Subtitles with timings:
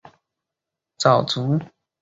[0.03, 0.17] 袁侃
[0.97, 1.59] 早卒。